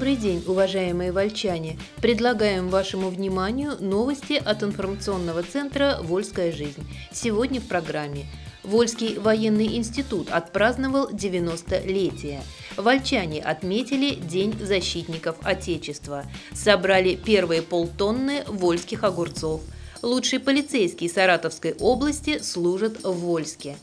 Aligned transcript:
Добрый 0.00 0.16
день, 0.16 0.42
уважаемые 0.46 1.12
вольчане! 1.12 1.78
Предлагаем 2.00 2.70
вашему 2.70 3.10
вниманию 3.10 3.76
новости 3.80 4.32
от 4.32 4.62
информационного 4.62 5.42
центра 5.42 5.98
«Вольская 6.00 6.52
жизнь». 6.52 6.82
Сегодня 7.12 7.60
в 7.60 7.68
программе 7.68 8.24
Вольский 8.62 9.18
военный 9.18 9.76
институт 9.76 10.30
отпраздновал 10.30 11.10
90-летие. 11.10 12.40
Вольчане 12.78 13.42
отметили 13.42 14.14
День 14.14 14.58
защитников 14.58 15.36
Отечества. 15.42 16.24
Собрали 16.54 17.14
первые 17.14 17.60
полтонны 17.60 18.44
вольских 18.46 19.04
огурцов. 19.04 19.60
Лучший 20.00 20.40
полицейский 20.40 21.10
Саратовской 21.10 21.74
области 21.78 22.38
служит 22.38 23.04
в 23.04 23.12
Вольске. 23.12 23.76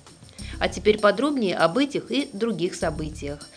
А 0.60 0.68
теперь 0.68 0.98
подробнее 0.98 1.56
об 1.56 1.78
этих 1.78 2.10
и 2.10 2.28
других 2.34 2.74
событиях. 2.74 3.48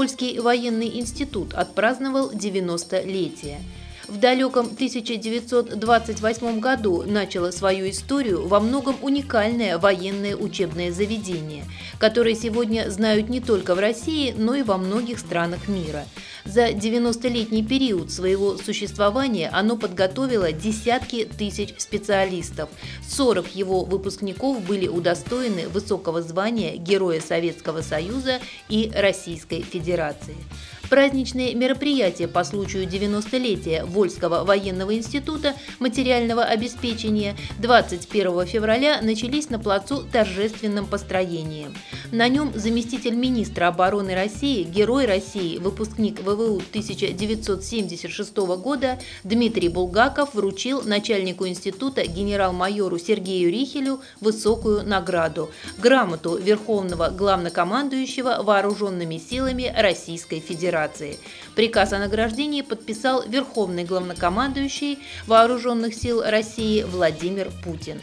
Вольский 0.00 0.38
военный 0.38 0.98
институт 0.98 1.52
отпраздновал 1.52 2.32
90-летие. 2.32 3.58
В 4.10 4.18
далеком 4.18 4.66
1928 4.66 6.58
году 6.58 7.04
начало 7.06 7.52
свою 7.52 7.88
историю 7.88 8.44
во 8.44 8.58
многом 8.58 8.96
уникальное 9.02 9.78
военное 9.78 10.34
учебное 10.34 10.90
заведение, 10.90 11.64
которое 12.00 12.34
сегодня 12.34 12.90
знают 12.90 13.28
не 13.28 13.38
только 13.38 13.76
в 13.76 13.78
России, 13.78 14.34
но 14.36 14.56
и 14.56 14.64
во 14.64 14.78
многих 14.78 15.20
странах 15.20 15.68
мира. 15.68 16.06
За 16.44 16.70
90-летний 16.70 17.62
период 17.62 18.10
своего 18.10 18.56
существования 18.56 19.48
оно 19.52 19.76
подготовило 19.76 20.50
десятки 20.50 21.24
тысяч 21.24 21.74
специалистов. 21.78 22.68
40 23.08 23.54
его 23.54 23.84
выпускников 23.84 24.60
были 24.66 24.88
удостоены 24.88 25.68
высокого 25.68 26.20
звания 26.20 26.76
Героя 26.76 27.20
Советского 27.20 27.82
Союза 27.82 28.40
и 28.68 28.90
Российской 28.92 29.62
Федерации. 29.62 30.34
Праздничные 30.90 31.54
мероприятия 31.54 32.26
по 32.26 32.42
случаю 32.42 32.84
90-летия 32.84 33.86
Вольского 33.86 34.42
военного 34.42 34.92
института 34.96 35.54
материального 35.78 36.42
обеспечения 36.42 37.36
21 37.60 38.44
февраля 38.44 39.00
начались 39.00 39.50
на 39.50 39.60
плацу 39.60 40.02
торжественным 40.12 40.86
построением. 40.86 41.76
На 42.10 42.26
нем 42.26 42.50
заместитель 42.56 43.14
министра 43.14 43.68
обороны 43.68 44.16
России, 44.16 44.64
герой 44.64 45.06
России, 45.06 45.58
выпускник 45.58 46.18
ВВУ 46.22 46.56
1976 46.56 48.36
года 48.36 48.98
Дмитрий 49.22 49.68
Булгаков 49.68 50.34
вручил 50.34 50.82
начальнику 50.82 51.46
института 51.46 52.04
генерал-майору 52.04 52.98
Сергею 52.98 53.52
Рихелю 53.52 54.00
высокую 54.20 54.82
награду– 54.82 55.50
грамоту 55.78 56.36
Верховного 56.36 57.10
главнокомандующего 57.10 58.40
вооруженными 58.42 59.18
силами 59.18 59.72
Российской 59.78 60.40
Федерации 60.40 60.79
операции. 60.80 61.18
Приказ 61.54 61.92
о 61.92 61.98
награждении 61.98 62.62
подписал 62.62 63.24
Верховный 63.26 63.84
главнокомандующий 63.84 64.98
Вооруженных 65.26 65.94
сил 65.94 66.22
России 66.22 66.82
Владимир 66.82 67.50
Путин. 67.64 68.00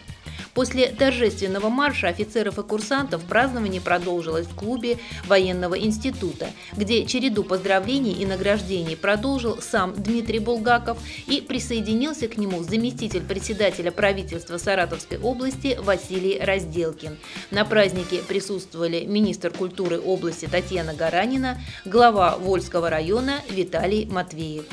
После 0.58 0.88
торжественного 0.88 1.70
марша 1.70 2.08
офицеров 2.08 2.58
и 2.58 2.64
курсантов 2.64 3.24
празднование 3.26 3.80
продолжилось 3.80 4.48
в 4.48 4.56
клубе 4.56 4.98
военного 5.28 5.78
института, 5.80 6.48
где 6.76 7.06
череду 7.06 7.44
поздравлений 7.44 8.14
и 8.14 8.26
награждений 8.26 8.98
продолжил 8.98 9.62
сам 9.62 9.94
Дмитрий 9.94 10.40
Булгаков 10.40 10.98
и 11.28 11.42
присоединился 11.42 12.28
к 12.28 12.38
нему 12.38 12.64
заместитель 12.64 13.22
председателя 13.22 13.92
правительства 13.92 14.58
Саратовской 14.58 15.20
области 15.20 15.78
Василий 15.80 16.40
Разделкин. 16.40 17.20
На 17.52 17.64
празднике 17.64 18.24
присутствовали 18.28 19.06
министр 19.06 19.52
культуры 19.52 20.00
области 20.00 20.48
Татьяна 20.48 20.96
Гаранина, 20.96 21.62
глава 21.86 22.36
Вольского 22.36 22.90
района 22.90 23.42
Виталий 23.52 24.08
Матвеев. 24.08 24.66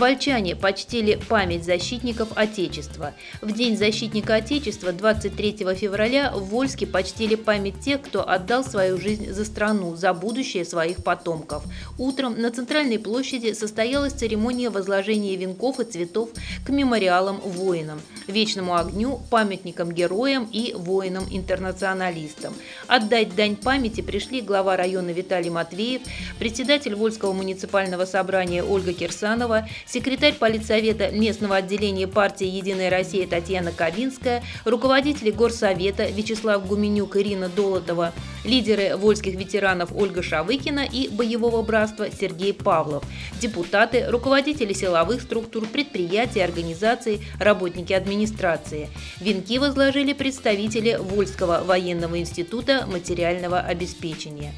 Вольчане 0.00 0.56
почтили 0.56 1.20
память 1.28 1.66
защитников 1.66 2.28
Отечества. 2.34 3.12
В 3.42 3.52
День 3.52 3.76
защитника 3.76 4.36
Отечества 4.36 4.92
23 4.92 5.74
февраля 5.74 6.32
в 6.34 6.44
Вольске 6.46 6.86
почтили 6.86 7.34
память 7.34 7.80
тех, 7.80 8.00
кто 8.00 8.26
отдал 8.26 8.64
свою 8.64 8.98
жизнь 8.98 9.30
за 9.30 9.44
страну, 9.44 9.96
за 9.96 10.14
будущее 10.14 10.64
своих 10.64 11.04
потомков. 11.04 11.64
Утром 11.98 12.40
на 12.40 12.50
Центральной 12.50 12.98
площади 12.98 13.52
состоялась 13.52 14.14
церемония 14.14 14.70
возложения 14.70 15.36
венков 15.36 15.80
и 15.80 15.84
цветов 15.84 16.30
к 16.64 16.70
мемориалам 16.70 17.36
воинам, 17.40 18.00
вечному 18.26 18.76
огню, 18.76 19.20
памятникам 19.28 19.92
героям 19.92 20.48
и 20.50 20.72
воинам-интернационалистам. 20.72 22.54
Отдать 22.86 23.34
дань 23.36 23.56
памяти 23.56 24.00
пришли 24.00 24.40
глава 24.40 24.78
района 24.78 25.10
Виталий 25.10 25.50
Матвеев, 25.50 26.00
председатель 26.38 26.94
Вольского 26.94 27.34
муниципального 27.34 28.06
собрания 28.06 28.64
Ольга 28.64 28.94
Кирсанова, 28.94 29.68
секретарь 29.92 30.34
политсовета 30.34 31.10
местного 31.10 31.56
отделения 31.56 32.06
партии 32.06 32.46
«Единая 32.46 32.90
Россия» 32.90 33.26
Татьяна 33.26 33.72
Кавинская, 33.72 34.42
руководители 34.64 35.30
горсовета 35.30 36.06
Вячеслав 36.06 36.66
Гуменюк, 36.66 37.16
Ирина 37.16 37.48
Долотова, 37.48 38.12
лидеры 38.44 38.96
вольских 38.96 39.34
ветеранов 39.34 39.90
Ольга 39.94 40.22
Шавыкина 40.22 40.86
и 40.90 41.08
боевого 41.08 41.62
братства 41.62 42.06
Сергей 42.10 42.54
Павлов, 42.54 43.04
депутаты, 43.40 44.06
руководители 44.08 44.72
силовых 44.72 45.22
структур, 45.22 45.66
предприятий, 45.66 46.40
организаций, 46.40 47.20
работники 47.38 47.92
администрации. 47.92 48.88
Венки 49.20 49.58
возложили 49.58 50.12
представители 50.12 50.96
Вольского 51.00 51.64
военного 51.64 52.18
института 52.18 52.86
материального 52.86 53.60
обеспечения. 53.60 54.52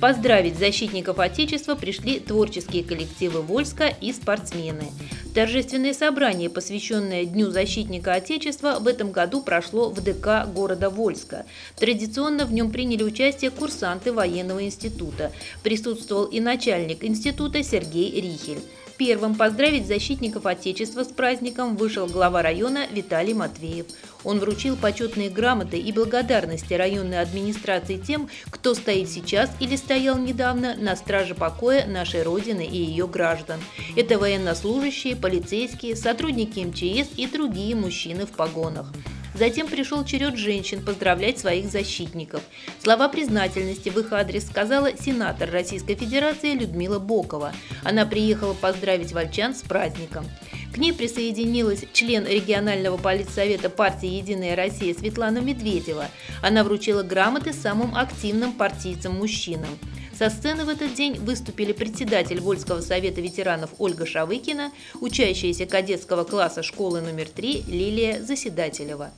Поздравить 0.00 0.56
защитников 0.56 1.18
Отечества 1.18 1.74
пришли 1.74 2.20
творческие 2.20 2.84
коллективы 2.84 3.40
Вольска 3.42 3.88
и 4.00 4.12
спортсмены. 4.12 4.92
Торжественное 5.34 5.92
собрание, 5.92 6.48
посвященное 6.48 7.24
Дню 7.24 7.50
защитника 7.50 8.12
Отечества, 8.12 8.78
в 8.78 8.86
этом 8.86 9.10
году 9.10 9.42
прошло 9.42 9.90
в 9.90 10.00
ДК 10.00 10.46
города 10.54 10.88
Вольска. 10.88 11.46
Традиционно 11.76 12.44
в 12.44 12.52
нем 12.52 12.70
приняли 12.70 13.02
участие 13.02 13.50
курсанты 13.50 14.12
военного 14.12 14.64
института. 14.64 15.32
Присутствовал 15.64 16.26
и 16.26 16.38
начальник 16.38 17.02
института 17.02 17.64
Сергей 17.64 18.20
Рихель. 18.20 18.60
Первым 18.98 19.36
поздравить 19.36 19.86
защитников 19.86 20.44
Отечества 20.44 21.04
с 21.04 21.06
праздником 21.06 21.76
вышел 21.76 22.08
глава 22.08 22.42
района 22.42 22.88
Виталий 22.90 23.32
Матвеев. 23.32 23.86
Он 24.24 24.40
вручил 24.40 24.76
почетные 24.76 25.30
грамоты 25.30 25.78
и 25.78 25.92
благодарности 25.92 26.74
районной 26.74 27.20
администрации 27.20 27.96
тем, 27.96 28.28
кто 28.50 28.74
стоит 28.74 29.08
сейчас 29.08 29.50
или 29.60 29.76
стоял 29.76 30.18
недавно 30.18 30.74
на 30.74 30.96
страже 30.96 31.36
покоя 31.36 31.86
нашей 31.86 32.24
Родины 32.24 32.66
и 32.66 32.76
ее 32.76 33.06
граждан. 33.06 33.60
Это 33.94 34.18
военнослужащие, 34.18 35.14
полицейские, 35.14 35.94
сотрудники 35.94 36.58
МЧС 36.58 37.10
и 37.16 37.28
другие 37.28 37.76
мужчины 37.76 38.26
в 38.26 38.30
погонах. 38.30 38.92
Затем 39.38 39.68
пришел 39.68 40.04
черед 40.04 40.36
женщин 40.36 40.84
поздравлять 40.84 41.38
своих 41.38 41.70
защитников. 41.70 42.42
Слова 42.82 43.08
признательности 43.08 43.88
в 43.88 43.96
их 43.98 44.12
адрес 44.12 44.44
сказала 44.44 44.96
сенатор 44.96 45.48
Российской 45.48 45.94
Федерации 45.94 46.54
Людмила 46.54 46.98
Бокова. 46.98 47.52
Она 47.84 48.04
приехала 48.04 48.54
поздравить 48.54 49.12
вольчан 49.12 49.54
с 49.54 49.62
праздником. 49.62 50.26
К 50.74 50.78
ней 50.78 50.92
присоединилась 50.92 51.84
член 51.92 52.26
регионального 52.26 52.96
политсовета 52.96 53.70
партии 53.70 54.08
«Единая 54.08 54.56
Россия» 54.56 54.92
Светлана 54.92 55.38
Медведева. 55.38 56.06
Она 56.42 56.64
вручила 56.64 57.04
грамоты 57.04 57.52
самым 57.52 57.94
активным 57.94 58.52
партийцам-мужчинам. 58.52 59.70
Со 60.18 60.30
сцены 60.30 60.64
в 60.64 60.68
этот 60.68 60.94
день 60.94 61.14
выступили 61.14 61.70
председатель 61.70 62.40
Вольского 62.40 62.80
совета 62.80 63.20
ветеранов 63.20 63.70
Ольга 63.78 64.04
Шавыкина, 64.04 64.72
учащаяся 65.00 65.64
кадетского 65.64 66.24
класса 66.24 66.64
школы 66.64 67.00
номер 67.00 67.28
3 67.28 67.66
Лилия 67.68 68.20
Заседателева. 68.20 69.12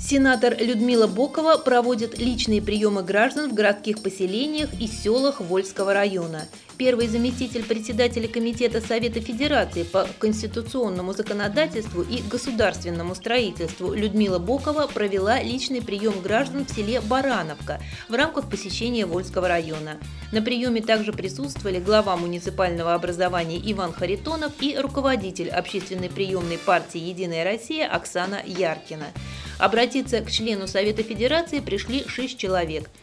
Сенатор 0.00 0.56
Людмила 0.58 1.06
Бокова 1.06 1.58
проводит 1.58 2.18
личные 2.18 2.62
приемы 2.62 3.02
граждан 3.02 3.50
в 3.50 3.54
городских 3.54 4.02
поселениях 4.02 4.70
и 4.80 4.86
селах 4.86 5.42
Вольского 5.42 5.92
района. 5.92 6.48
Первый 6.78 7.06
заместитель 7.06 7.64
председателя 7.64 8.26
Комитета 8.26 8.80
Совета 8.80 9.20
Федерации 9.20 9.82
по 9.82 10.06
конституционному 10.18 11.12
законодательству 11.12 12.02
и 12.02 12.22
государственному 12.22 13.14
строительству 13.14 13.92
Людмила 13.92 14.38
Бокова 14.38 14.86
провела 14.86 15.40
личный 15.42 15.82
прием 15.82 16.20
граждан 16.22 16.64
в 16.64 16.70
селе 16.70 17.00
Барановка 17.00 17.80
в 18.08 18.14
рамках 18.14 18.48
посещения 18.48 19.04
Вольского 19.04 19.48
района. 19.48 19.98
На 20.32 20.40
приеме 20.40 20.80
также 20.80 21.12
присутствовали 21.12 21.78
глава 21.78 22.16
муниципального 22.16 22.94
образования 22.94 23.60
Иван 23.70 23.92
Харитонов 23.92 24.52
и 24.60 24.76
руководитель 24.76 25.50
общественной 25.50 26.08
приемной 26.08 26.58
партии 26.58 26.98
«Единая 26.98 27.44
Россия» 27.44 27.86
Оксана 27.86 28.40
Яркина. 28.44 29.06
Обратиться 29.58 30.20
к 30.22 30.30
члену 30.30 30.66
Совета 30.66 31.02
Федерации 31.02 31.60
пришли 31.60 32.04
6 32.08 32.38
человек– 32.38 32.88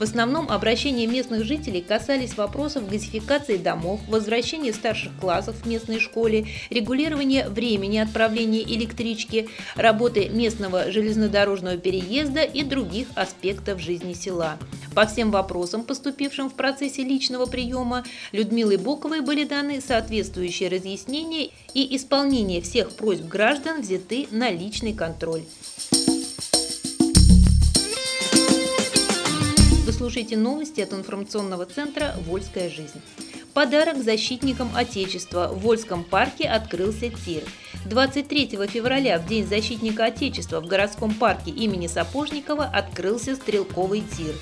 в 0.00 0.02
основном 0.02 0.50
обращения 0.50 1.06
местных 1.06 1.44
жителей 1.44 1.82
касались 1.82 2.34
вопросов 2.34 2.88
газификации 2.88 3.58
домов, 3.58 4.00
возвращения 4.08 4.72
старших 4.72 5.12
классов 5.20 5.56
в 5.56 5.66
местной 5.68 6.00
школе, 6.00 6.46
регулирования 6.70 7.46
времени 7.50 7.98
отправления 7.98 8.62
электрички, 8.62 9.50
работы 9.76 10.30
местного 10.30 10.90
железнодорожного 10.90 11.76
переезда 11.76 12.40
и 12.40 12.62
других 12.62 13.08
аспектов 13.14 13.78
жизни 13.78 14.14
села. 14.14 14.56
По 14.94 15.04
всем 15.04 15.30
вопросам, 15.30 15.82
поступившим 15.82 16.48
в 16.48 16.54
процессе 16.54 17.04
личного 17.04 17.44
приема, 17.44 18.02
Людмилой 18.32 18.78
Боковой 18.78 19.20
были 19.20 19.44
даны 19.44 19.82
соответствующие 19.82 20.70
разъяснения 20.70 21.50
и 21.74 21.94
исполнение 21.94 22.62
всех 22.62 22.92
просьб 22.92 23.26
граждан 23.26 23.82
взяты 23.82 24.28
на 24.30 24.50
личный 24.50 24.94
контроль. 24.94 25.42
Слушаете 30.00 30.38
новости 30.38 30.80
от 30.80 30.94
информационного 30.94 31.66
центра 31.66 32.14
«Вольская 32.26 32.70
жизнь». 32.70 33.02
Подарок 33.52 33.98
защитникам 33.98 34.70
Отечества. 34.74 35.48
В 35.48 35.60
Вольском 35.60 36.04
парке 36.04 36.48
открылся 36.48 37.10
тир. 37.10 37.42
23 37.84 38.46
февраля, 38.66 39.18
в 39.18 39.26
День 39.26 39.46
защитника 39.46 40.06
Отечества, 40.06 40.62
в 40.62 40.66
городском 40.66 41.12
парке 41.12 41.50
имени 41.50 41.86
Сапожникова 41.86 42.64
открылся 42.64 43.36
стрелковый 43.36 44.00
тир. 44.16 44.34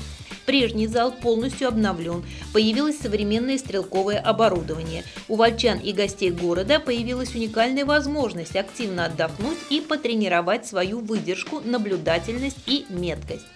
Прежний 0.46 0.86
зал 0.86 1.10
полностью 1.10 1.66
обновлен, 1.66 2.24
появилось 2.52 3.00
современное 3.00 3.58
стрелковое 3.58 4.20
оборудование. 4.20 5.02
У 5.26 5.34
вольчан 5.34 5.80
и 5.80 5.92
гостей 5.92 6.30
города 6.30 6.78
появилась 6.78 7.34
уникальная 7.34 7.84
возможность 7.84 8.54
активно 8.54 9.06
отдохнуть 9.06 9.58
и 9.70 9.80
потренировать 9.80 10.68
свою 10.68 11.00
выдержку, 11.00 11.60
наблюдательность 11.64 12.58
и 12.66 12.86
меткость 12.90 13.46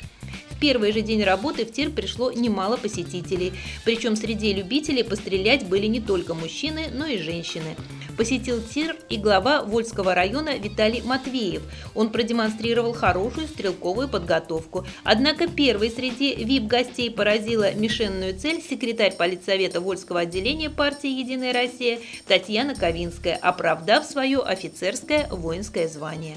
первый 0.62 0.92
же 0.92 1.00
день 1.00 1.24
работы 1.24 1.64
в 1.64 1.72
тир 1.72 1.90
пришло 1.90 2.30
немало 2.30 2.76
посетителей. 2.76 3.52
Причем 3.84 4.14
среди 4.14 4.54
любителей 4.54 5.02
пострелять 5.02 5.66
были 5.66 5.86
не 5.86 6.00
только 6.00 6.34
мужчины, 6.34 6.86
но 6.94 7.06
и 7.06 7.18
женщины. 7.18 7.74
Посетил 8.16 8.62
тир 8.62 8.96
и 9.08 9.16
глава 9.16 9.64
Вольского 9.64 10.14
района 10.14 10.56
Виталий 10.56 11.02
Матвеев. 11.02 11.62
Он 11.96 12.10
продемонстрировал 12.10 12.92
хорошую 12.92 13.48
стрелковую 13.48 14.08
подготовку. 14.08 14.86
Однако 15.02 15.48
первой 15.48 15.90
среди 15.90 16.32
вип-гостей 16.32 17.10
поразила 17.10 17.74
мишенную 17.74 18.38
цель 18.38 18.62
секретарь 18.62 19.16
политсовета 19.16 19.80
Вольского 19.80 20.20
отделения 20.20 20.70
партии 20.70 21.10
«Единая 21.10 21.52
Россия» 21.52 21.98
Татьяна 22.28 22.76
Ковинская, 22.76 23.34
оправдав 23.34 24.04
свое 24.04 24.38
офицерское 24.38 25.26
воинское 25.28 25.88
звание. 25.88 26.36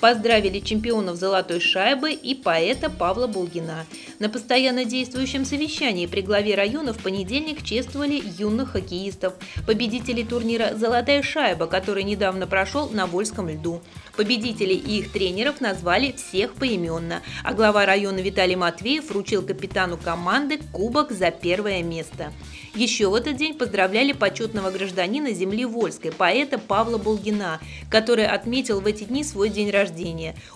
Поздравили 0.00 0.60
чемпионов 0.60 1.16
«Золотой 1.16 1.58
шайбы» 1.58 2.12
и 2.12 2.36
поэта 2.36 2.88
Павла 2.88 3.26
Булгина. 3.26 3.84
На 4.20 4.28
постоянно 4.28 4.84
действующем 4.84 5.44
совещании 5.44 6.06
при 6.06 6.20
главе 6.20 6.54
района 6.54 6.92
в 6.92 7.02
понедельник 7.02 7.64
чествовали 7.64 8.22
юных 8.38 8.70
хоккеистов, 8.72 9.34
победителей 9.66 10.22
турнира 10.22 10.74
«Золотая 10.76 11.22
шайба», 11.22 11.66
который 11.66 12.04
недавно 12.04 12.46
прошел 12.46 12.88
на 12.90 13.06
Вольском 13.06 13.48
льду. 13.48 13.80
Победителей 14.16 14.76
и 14.76 15.00
их 15.00 15.10
тренеров 15.10 15.60
назвали 15.60 16.12
всех 16.12 16.54
поименно, 16.54 17.20
а 17.42 17.52
глава 17.52 17.84
района 17.84 18.18
Виталий 18.18 18.56
Матвеев 18.56 19.10
вручил 19.10 19.42
капитану 19.42 19.96
команды 19.96 20.60
кубок 20.72 21.10
за 21.10 21.32
первое 21.32 21.82
место. 21.82 22.32
Еще 22.74 23.08
в 23.08 23.14
этот 23.14 23.36
день 23.36 23.54
поздравляли 23.54 24.12
почетного 24.12 24.70
гражданина 24.70 25.32
земли 25.32 25.64
Вольской, 25.64 26.12
поэта 26.12 26.58
Павла 26.58 26.98
Булгина, 26.98 27.60
который 27.90 28.26
отметил 28.26 28.80
в 28.80 28.86
эти 28.86 29.02
дни 29.02 29.24
свой 29.24 29.48
день 29.48 29.70
рождения. 29.70 29.87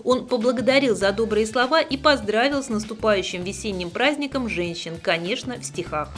Он 0.05 0.27
поблагодарил 0.27 0.95
за 0.95 1.13
добрые 1.13 1.47
слова 1.47 1.81
и 1.81 1.97
поздравил 1.97 2.63
с 2.63 2.69
наступающим 2.69 3.43
весенним 3.43 3.91
праздником 3.91 4.49
женщин, 4.49 4.99
конечно, 5.01 5.57
в 5.57 5.65
стихах. 5.65 6.11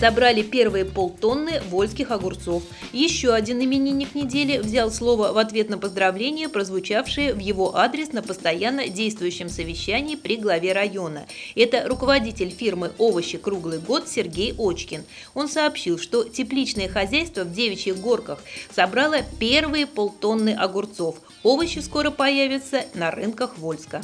Собрали 0.00 0.40
первые 0.40 0.86
полтонны 0.86 1.60
вольских 1.68 2.10
огурцов. 2.10 2.62
Еще 2.92 3.34
один 3.34 3.62
именинник 3.62 4.14
недели 4.14 4.56
взял 4.56 4.90
слово 4.90 5.32
в 5.32 5.38
ответ 5.38 5.68
на 5.68 5.76
поздравления, 5.76 6.48
прозвучавшие 6.48 7.34
в 7.34 7.38
его 7.38 7.76
адрес 7.76 8.12
на 8.12 8.22
постоянно 8.22 8.88
действующем 8.88 9.50
совещании 9.50 10.16
при 10.16 10.36
главе 10.36 10.72
района. 10.72 11.26
Это 11.54 11.86
руководитель 11.86 12.48
фирмы 12.50 12.92
«Овощи 12.96 13.36
круглый 13.36 13.78
год» 13.78 14.08
Сергей 14.08 14.54
Очкин. 14.56 15.04
Он 15.34 15.48
сообщил, 15.48 15.98
что 15.98 16.24
тепличное 16.24 16.88
хозяйство 16.88 17.44
в 17.44 17.52
Девичьих 17.52 18.00
Горках 18.00 18.42
собрало 18.74 19.18
первые 19.38 19.86
полтонны 19.86 20.54
огурцов. 20.54 21.16
Овощи 21.42 21.80
скоро 21.80 22.10
появятся 22.10 22.86
на 22.94 23.10
рынках 23.10 23.58
Вольска. 23.58 24.00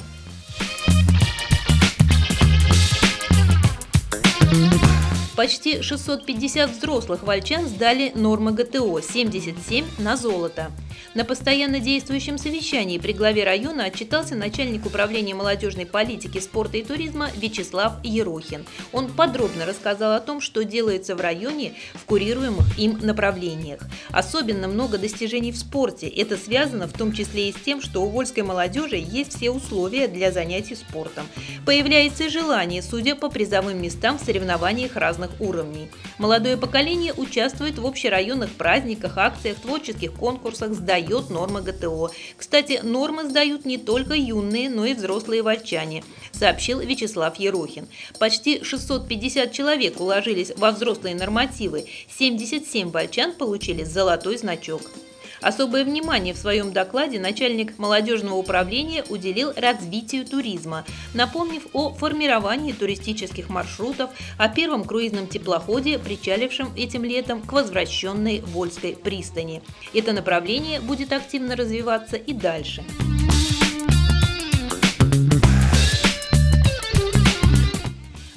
Почти 5.37 5.83
650 5.83 6.71
взрослых 6.71 7.23
вольчан 7.23 7.69
сдали 7.69 8.11
нормы 8.15 8.53
ГТО, 8.53 9.03
77 9.03 9.85
на 9.99 10.17
золото. 10.17 10.71
На 11.15 11.25
постоянно 11.25 11.81
действующем 11.81 12.37
совещании 12.37 12.99
при 12.99 13.13
главе 13.13 13.45
района 13.45 13.85
отчитался 13.85 14.35
начальник 14.35 14.85
управления 14.85 15.35
молодежной 15.35 15.87
политики, 15.87 16.39
спорта 16.41 16.77
и 16.77 16.85
туризма 16.85 17.31
Вячеслав 17.37 18.05
Ерохин. 18.05 18.67
Он 18.93 19.11
подробно 19.11 19.65
рассказал 19.65 20.15
о 20.15 20.21
том, 20.21 20.43
что 20.43 20.63
делается 20.63 21.17
в 21.17 21.21
районе 21.21 21.73
в 21.95 22.05
курируемых 22.05 22.79
им 22.79 22.99
направлениях. 23.01 23.81
Особенно 24.11 24.69
много 24.69 24.99
достижений 24.99 25.53
в 25.53 25.57
спорте. 25.57 26.07
Это 26.07 26.37
связано 26.37 26.87
в 26.87 26.93
том 26.93 27.13
числе 27.13 27.49
и 27.49 27.53
с 27.53 27.57
тем, 27.57 27.81
что 27.81 28.03
у 28.03 28.09
вольской 28.09 28.43
молодежи 28.43 28.97
есть 28.97 29.37
все 29.37 29.51
условия 29.51 30.09
для 30.09 30.33
занятий 30.33 30.75
спортом. 30.75 31.27
Появляется 31.65 32.25
и 32.25 32.29
желание, 32.29 32.83
судя 32.83 33.15
по 33.15 33.31
призовым 33.31 33.81
местам 33.81 34.19
в 34.19 34.23
соревнованиях 34.23 34.97
разных 34.97 35.26
уровней. 35.41 35.89
Молодое 36.19 36.57
поколение 36.57 37.13
участвует 37.15 37.79
в 37.79 37.87
общерайонных 37.87 38.51
праздниках, 38.53 39.19
акциях, 39.19 39.59
творческих 39.59 40.13
конкурсах, 40.13 40.75
сдает 40.75 41.31
нормы 41.31 41.63
ГТО. 41.63 42.11
Кстати, 42.37 42.81
нормы 42.83 43.29
сдают 43.29 43.65
не 43.65 43.79
только 43.79 44.15
юные, 44.15 44.69
но 44.69 44.85
и 44.85 44.95
взрослые 44.95 45.43
вольчане, 45.43 46.05
сообщил 46.33 46.81
Вячеслав 46.81 47.39
Ерохин. 47.39 47.89
Почти 48.19 48.63
650 48.63 49.53
человек 49.53 50.01
уложились 50.01 50.53
во 50.57 50.71
взрослые 50.71 51.15
нормативы, 51.15 51.87
77 52.19 52.91
вольчан 52.91 53.33
получили 53.33 53.85
золотой 53.85 54.37
значок. 54.39 54.83
Особое 55.41 55.85
внимание 55.85 56.35
в 56.35 56.39
своем 56.39 56.73
докладе 56.73 57.19
начальник 57.19 57.79
молодежного 57.79 58.37
управления 58.37 59.05
уделил 59.09 59.53
развитию 59.57 60.25
туризма, 60.25 60.85
напомнив 61.15 61.67
о 61.73 61.93
формировании 61.93 62.73
туристических 62.73 63.49
маршрутов, 63.49 64.11
о 64.39 64.49
первом 64.49 64.85
круизном 64.85 65.27
теплоходе, 65.27 65.99
причалившем 65.99 66.73
этим 66.77 67.05
летом 67.05 67.43
к 67.43 67.53
возвращенной 67.53 68.41
Вольской 68.41 68.97
пристани. 68.97 69.63
Это 69.93 70.13
направление 70.13 70.81
будет 70.81 71.13
активно 71.13 71.57
развиваться 71.57 72.17
и 72.17 72.33
дальше. 72.33 72.85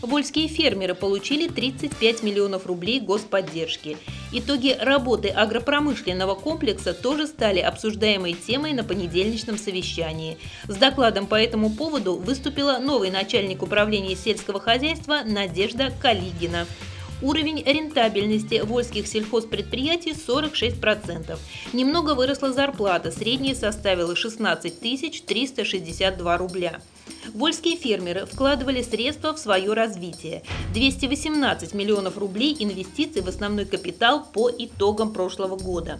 Вольские 0.01 0.47
фермеры 0.47 0.95
получили 0.95 1.47
35 1.47 2.23
миллионов 2.23 2.65
рублей 2.65 2.99
господдержки. 2.99 3.95
Итоги 4.31 4.77
работы 4.79 5.29
агропромышленного 5.29 6.35
комплекса 6.35 6.93
тоже 6.93 7.25
стали 7.25 7.59
обсуждаемой 7.59 8.33
темой 8.33 8.73
на 8.73 8.83
понедельничном 8.83 9.57
совещании. 9.57 10.37
С 10.67 10.75
докладом 10.75 11.25
по 11.25 11.33
этому 11.33 11.71
поводу 11.71 12.15
выступила 12.15 12.77
новый 12.77 13.09
начальник 13.09 13.63
управления 13.63 14.15
сельского 14.15 14.59
хозяйства 14.59 15.21
Надежда 15.25 15.91
Калигина. 15.99 16.67
Уровень 17.23 17.63
рентабельности 17.65 18.61
вольских 18.63 19.07
сельхозпредприятий 19.07 20.11
46%. 20.11 21.37
Немного 21.73 22.13
выросла 22.13 22.53
зарплата, 22.53 23.11
средняя 23.11 23.55
составила 23.55 24.15
16 24.15 24.79
362 25.25 26.37
рубля. 26.37 26.79
Вольские 27.33 27.75
фермеры 27.75 28.25
вкладывали 28.25 28.81
средства 28.81 29.33
в 29.33 29.39
свое 29.39 29.73
развитие. 29.73 30.43
218 30.73 31.73
миллионов 31.73 32.17
рублей 32.17 32.55
инвестиций 32.59 33.21
в 33.21 33.27
основной 33.27 33.65
капитал 33.65 34.25
по 34.33 34.49
итогам 34.49 35.13
прошлого 35.13 35.57
года 35.57 35.99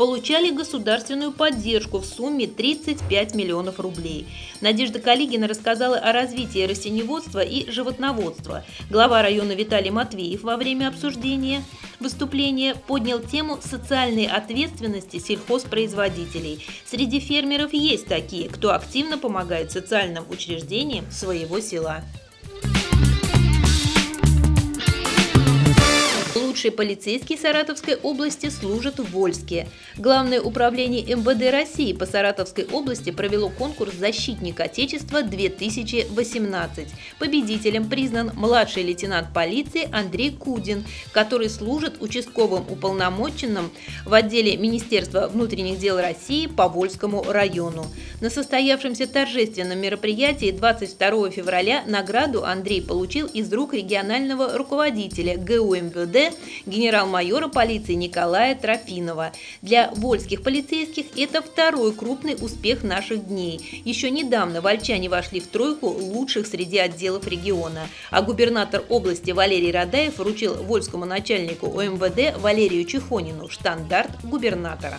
получали 0.00 0.50
государственную 0.50 1.30
поддержку 1.30 1.98
в 1.98 2.06
сумме 2.06 2.46
35 2.46 3.34
миллионов 3.34 3.78
рублей. 3.78 4.26
Надежда 4.62 4.98
Калигина 4.98 5.46
рассказала 5.46 5.98
о 5.98 6.10
развитии 6.14 6.66
растеневодства 6.66 7.40
и 7.40 7.70
животноводства. 7.70 8.64
Глава 8.88 9.20
района 9.20 9.52
Виталий 9.52 9.90
Матвеев 9.90 10.42
во 10.42 10.56
время 10.56 10.88
обсуждения 10.88 11.62
выступления 12.00 12.74
поднял 12.74 13.20
тему 13.20 13.58
социальной 13.60 14.24
ответственности 14.24 15.18
сельхозпроизводителей. 15.18 16.66
Среди 16.86 17.20
фермеров 17.20 17.74
есть 17.74 18.06
такие, 18.06 18.48
кто 18.48 18.74
активно 18.74 19.18
помогает 19.18 19.70
социальным 19.70 20.24
учреждениям 20.30 21.10
своего 21.10 21.60
села. 21.60 22.04
Лучший 26.36 26.70
полицейский 26.70 27.36
Саратовской 27.36 27.96
области 27.96 28.50
служит 28.50 29.00
в 29.00 29.10
Вольске. 29.10 29.66
Главное 29.96 30.40
управление 30.40 31.02
МВД 31.16 31.50
России 31.50 31.92
по 31.92 32.06
Саратовской 32.06 32.66
области 32.66 33.10
провело 33.10 33.48
конкурс 33.48 33.94
«Защитник 33.94 34.60
Отечества-2018». 34.60 36.86
Победителем 37.18 37.88
признан 37.88 38.30
младший 38.36 38.84
лейтенант 38.84 39.34
полиции 39.34 39.88
Андрей 39.92 40.30
Кудин, 40.30 40.84
который 41.10 41.50
служит 41.50 42.00
участковым 42.00 42.64
уполномоченным 42.68 43.72
в 44.06 44.14
отделе 44.14 44.56
Министерства 44.56 45.26
внутренних 45.26 45.80
дел 45.80 45.98
России 45.98 46.46
по 46.46 46.68
Вольскому 46.68 47.24
району. 47.24 47.86
На 48.20 48.30
состоявшемся 48.30 49.08
торжественном 49.08 49.80
мероприятии 49.80 50.52
22 50.52 51.30
февраля 51.30 51.82
награду 51.88 52.44
Андрей 52.44 52.82
получил 52.82 53.26
из 53.26 53.52
рук 53.52 53.74
регионального 53.74 54.56
руководителя 54.56 55.36
ГУ 55.36 55.74
МВД 55.74 56.19
генерал-майора 56.66 57.48
полиции 57.48 57.94
Николая 57.94 58.54
Трофинова. 58.54 59.32
Для 59.62 59.90
вольских 59.92 60.42
полицейских 60.42 61.06
это 61.16 61.42
второй 61.42 61.92
крупный 61.92 62.36
успех 62.40 62.82
наших 62.82 63.26
дней. 63.28 63.82
Еще 63.84 64.10
недавно 64.10 64.60
вольчане 64.60 65.08
вошли 65.08 65.40
в 65.40 65.46
тройку 65.46 65.88
лучших 65.88 66.46
среди 66.46 66.78
отделов 66.78 67.26
региона, 67.26 67.88
а 68.10 68.22
губернатор 68.22 68.82
области 68.88 69.30
Валерий 69.30 69.70
Радаев 69.70 70.18
вручил 70.18 70.54
вольскому 70.54 71.04
начальнику 71.04 71.66
ОМВД 71.66 72.38
Валерию 72.38 72.84
Чехонину 72.84 73.48
штандарт 73.48 74.10
губернатора. 74.22 74.98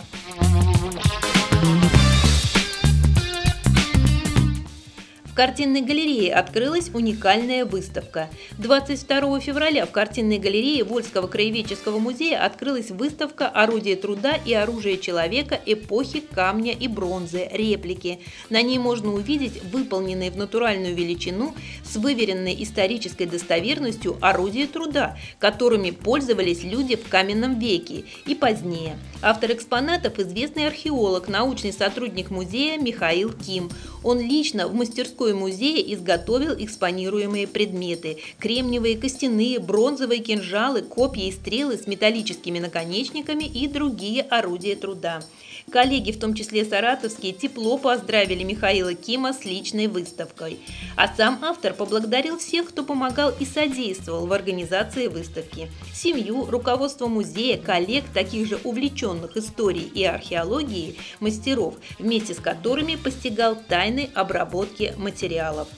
В 5.32 5.34
картинной 5.34 5.80
галерее 5.80 6.34
открылась 6.34 6.90
уникальная 6.92 7.64
выставка. 7.64 8.28
22 8.58 9.40
февраля 9.40 9.86
в 9.86 9.90
картинной 9.90 10.38
галерее 10.38 10.84
Вольского 10.84 11.26
краеведческого 11.26 11.98
музея 11.98 12.44
открылась 12.44 12.90
выставка 12.90 13.48
«Орудие 13.48 13.96
труда 13.96 14.34
и 14.44 14.52
оружие 14.52 14.98
человека 14.98 15.58
эпохи 15.64 16.20
камня 16.20 16.74
и 16.74 16.86
бронзы. 16.86 17.48
Реплики». 17.50 18.20
На 18.50 18.60
ней 18.60 18.76
можно 18.76 19.14
увидеть 19.14 19.62
выполненные 19.72 20.30
в 20.30 20.36
натуральную 20.36 20.94
величину 20.94 21.54
с 21.82 21.96
выверенной 21.96 22.62
исторической 22.62 23.24
достоверностью 23.24 24.18
орудия 24.20 24.66
труда, 24.66 25.16
которыми 25.38 25.92
пользовались 25.92 26.62
люди 26.62 26.94
в 26.96 27.08
каменном 27.08 27.58
веке 27.58 28.04
и 28.26 28.34
позднее. 28.34 28.98
Автор 29.22 29.52
экспонатов– 29.52 30.18
известный 30.18 30.66
археолог, 30.66 31.28
научный 31.28 31.72
сотрудник 31.72 32.28
музея 32.28 32.76
Михаил 32.76 33.32
Ким. 33.32 33.70
Он 34.02 34.20
лично 34.20 34.68
в 34.68 34.74
мастерскую 34.74 35.21
мастерской 35.22 35.34
музея 35.34 35.94
изготовил 35.94 36.54
экспонируемые 36.58 37.46
предметы– 37.46 38.18
кремниевые, 38.38 38.96
костяные, 38.96 39.58
бронзовые 39.58 40.20
кинжалы, 40.20 40.82
копья 40.82 41.24
и 41.24 41.32
стрелы 41.32 41.76
с 41.76 41.86
металлическими 41.86 42.58
наконечниками 42.58 43.44
и 43.44 43.68
другие 43.68 44.22
орудия 44.22 44.74
труда. 44.74 45.22
Коллеги, 45.70 46.10
в 46.10 46.18
том 46.18 46.34
числе 46.34 46.64
саратовские, 46.64 47.32
тепло 47.32 47.78
поздравили 47.78 48.42
Михаила 48.42 48.94
Кима 48.94 49.32
с 49.32 49.44
личной 49.44 49.86
выставкой. 49.86 50.58
А 50.96 51.12
сам 51.14 51.38
автор 51.42 51.72
поблагодарил 51.72 52.38
всех, 52.38 52.68
кто 52.68 52.82
помогал 52.82 53.32
и 53.38 53.44
содействовал 53.44 54.26
в 54.26 54.32
организации 54.32 55.06
выставки. 55.06 55.70
Семью, 55.94 56.46
руководство 56.46 57.06
музея, 57.06 57.58
коллег, 57.58 58.04
таких 58.12 58.48
же 58.48 58.58
увлеченных 58.64 59.36
историей 59.36 59.90
и 59.94 60.04
археологией, 60.04 60.98
мастеров, 61.20 61.74
вместе 61.98 62.34
с 62.34 62.38
которыми 62.38 62.96
постигал 62.96 63.56
тайны 63.56 64.10
обработки 64.14 64.94
материалов. 65.12 65.68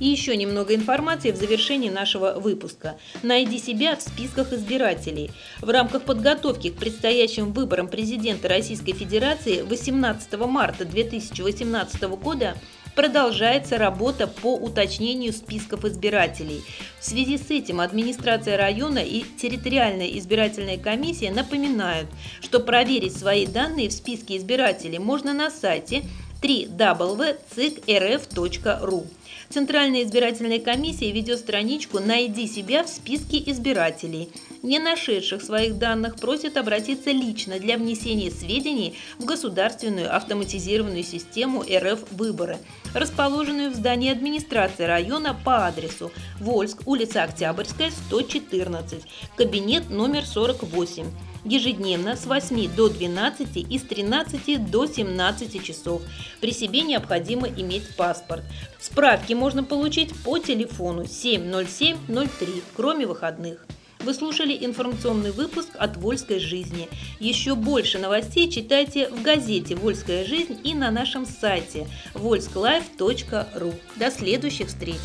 И 0.00 0.08
еще 0.08 0.36
немного 0.36 0.74
информации 0.74 1.30
в 1.30 1.36
завершении 1.36 1.88
нашего 1.88 2.32
выпуска. 2.32 2.96
Найди 3.22 3.60
себя 3.60 3.94
в 3.94 4.02
списках 4.02 4.52
избирателей. 4.52 5.30
В 5.60 5.70
рамках 5.70 6.02
подготовки 6.02 6.70
к 6.70 6.74
предстоящим 6.74 7.52
выборам 7.52 7.86
президента 7.86 8.48
Российской 8.48 8.94
Федерации 8.94 9.62
18 9.62 10.32
марта 10.40 10.84
2018 10.84 12.02
года 12.02 12.56
продолжается 12.94 13.78
работа 13.78 14.26
по 14.26 14.54
уточнению 14.54 15.32
списков 15.32 15.84
избирателей. 15.84 16.62
В 17.00 17.04
связи 17.04 17.38
с 17.38 17.50
этим 17.50 17.80
администрация 17.80 18.56
района 18.56 18.98
и 18.98 19.22
территориальная 19.22 20.18
избирательная 20.18 20.78
комиссия 20.78 21.30
напоминают, 21.30 22.08
что 22.40 22.60
проверить 22.60 23.16
свои 23.16 23.46
данные 23.46 23.88
в 23.88 23.92
списке 23.92 24.36
избирателей 24.36 24.98
можно 24.98 25.32
на 25.32 25.50
сайте 25.50 26.02
www.cikrf.ru. 26.42 29.06
Центральная 29.52 30.04
избирательная 30.04 30.60
комиссия 30.60 31.12
ведет 31.12 31.38
страничку 31.38 32.00
«Найди 32.00 32.46
себя 32.46 32.82
в 32.84 32.88
списке 32.88 33.36
избирателей». 33.50 34.30
Не 34.62 34.78
нашедших 34.78 35.42
своих 35.42 35.76
данных 35.76 36.16
просят 36.16 36.56
обратиться 36.56 37.10
лично 37.10 37.58
для 37.58 37.76
внесения 37.76 38.30
сведений 38.30 38.96
в 39.18 39.26
государственную 39.26 40.16
автоматизированную 40.16 41.04
систему 41.04 41.62
РФ 41.70 42.12
«Выборы», 42.12 42.56
расположенную 42.94 43.72
в 43.72 43.74
здании 43.74 44.10
администрации 44.10 44.84
района 44.84 45.38
по 45.44 45.66
адресу 45.66 46.10
Вольск, 46.40 46.86
улица 46.86 47.22
Октябрьская, 47.22 47.90
114, 48.08 49.02
кабинет 49.36 49.90
номер 49.90 50.24
48 50.24 51.04
ежедневно 51.44 52.16
с 52.16 52.26
8 52.26 52.74
до 52.74 52.88
12 52.88 53.56
и 53.56 53.78
с 53.78 53.82
13 53.82 54.70
до 54.70 54.86
17 54.86 55.64
часов. 55.64 56.02
При 56.40 56.52
себе 56.52 56.82
необходимо 56.82 57.48
иметь 57.48 57.96
паспорт. 57.96 58.42
Справки 58.80 59.32
можно 59.32 59.64
получить 59.64 60.14
по 60.22 60.38
телефону 60.38 61.06
70703, 61.06 62.62
кроме 62.74 63.06
выходных. 63.06 63.66
Вы 64.04 64.14
слушали 64.14 64.58
информационный 64.60 65.30
выпуск 65.30 65.70
от 65.74 65.96
«Вольской 65.96 66.40
жизни». 66.40 66.88
Еще 67.20 67.54
больше 67.54 68.00
новостей 68.00 68.50
читайте 68.50 69.08
в 69.08 69.22
газете 69.22 69.76
«Вольская 69.76 70.24
жизнь» 70.24 70.58
и 70.64 70.74
на 70.74 70.90
нашем 70.90 71.24
сайте 71.24 71.86
volsklife.ru. 72.14 73.74
До 73.96 74.10
следующих 74.10 74.68
встреч! 74.68 75.00